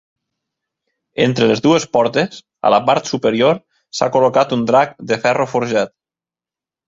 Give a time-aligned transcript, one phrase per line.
[1.25, 3.61] Entre les dues portes, a la part superior,
[3.99, 5.95] s'ha col·locat un drac de ferro forjat.